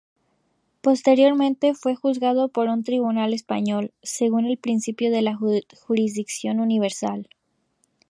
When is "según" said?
4.01-4.47